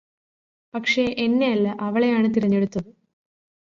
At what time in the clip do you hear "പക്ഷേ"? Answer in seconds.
0.73-1.03